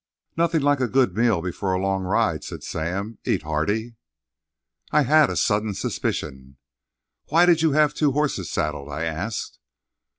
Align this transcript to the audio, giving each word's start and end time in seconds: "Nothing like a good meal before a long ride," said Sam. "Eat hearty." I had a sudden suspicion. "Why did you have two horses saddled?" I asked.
"Nothing 0.35 0.63
like 0.63 0.79
a 0.79 0.87
good 0.87 1.15
meal 1.15 1.43
before 1.43 1.73
a 1.75 1.79
long 1.79 2.01
ride," 2.05 2.43
said 2.43 2.63
Sam. 2.63 3.19
"Eat 3.23 3.43
hearty." 3.43 3.97
I 4.91 5.03
had 5.03 5.29
a 5.29 5.35
sudden 5.35 5.75
suspicion. 5.75 6.57
"Why 7.27 7.45
did 7.45 7.61
you 7.61 7.73
have 7.73 7.93
two 7.93 8.11
horses 8.13 8.49
saddled?" 8.49 8.89
I 8.91 9.03
asked. 9.03 9.59